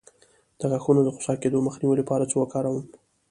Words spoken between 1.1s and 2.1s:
خوسا کیدو مخنیوي